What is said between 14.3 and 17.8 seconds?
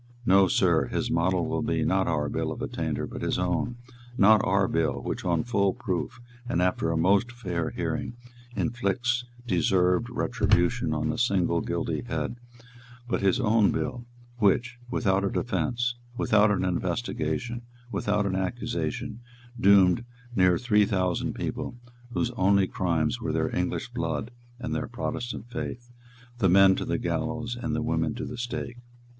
which, without a defence, without an investigation,